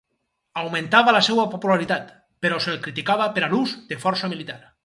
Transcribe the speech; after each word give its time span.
Augmentava 0.61 1.13
la 1.15 1.21
seva 1.27 1.45
popularitat, 1.51 2.09
però 2.47 2.59
se'l 2.67 2.83
criticava 2.87 3.31
per 3.37 3.47
a 3.49 3.55
l'ús 3.55 3.81
de 3.93 4.03
força 4.09 4.35
militar. 4.37 4.61